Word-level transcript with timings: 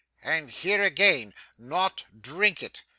And 0.23 0.49
here 0.49 0.81
again. 0.83 1.35
Not 1.59 2.05
drink 2.19 2.63
it! 2.63 2.81